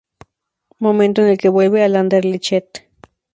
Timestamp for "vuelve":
1.49-1.83